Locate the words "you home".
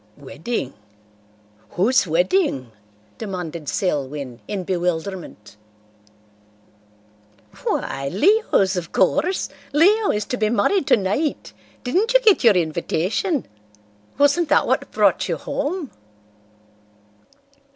15.29-15.91